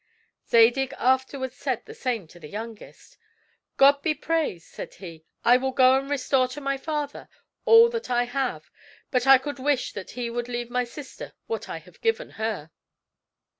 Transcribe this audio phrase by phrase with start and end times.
[0.47, 3.17] Zadig afterwards said the same to the youngest.
[3.77, 7.29] "God be praised," said he, "I will go and restore to my father
[7.65, 8.71] all that I have;
[9.11, 12.71] but I could wish that he would leave my sister what I have given her."